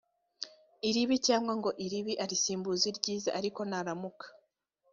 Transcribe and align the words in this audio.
iribi 0.89 1.15
cyangwa 1.27 1.53
ngo 1.59 1.69
iribi 1.85 2.13
arisimbuze 2.23 2.83
iryiza 2.91 3.29
ariko 3.39 3.59
naramuka 3.69 4.25